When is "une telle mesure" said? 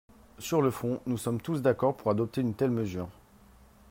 2.41-3.07